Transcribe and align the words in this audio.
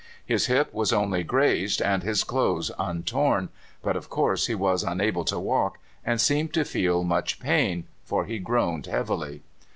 His 0.25 0.47
hip 0.47 0.73
was 0.73 0.91
only 0.91 1.21
grazed 1.23 1.79
and 1.79 2.01
his 2.01 2.23
clothes 2.23 2.71
untorn; 2.79 3.49
but, 3.83 3.95
of 3.95 4.09
course, 4.09 4.47
he 4.47 4.55
was 4.55 4.81
unable 4.83 5.23
to 5.25 5.37
walk, 5.37 5.77
and 6.03 6.19
seemed 6.19 6.55
to 6.55 6.65
feel 6.65 7.03
much 7.03 7.39
pain, 7.39 7.83
for 8.03 8.25
he 8.25 8.39
groaned 8.39 8.87
heavily. 8.87 9.43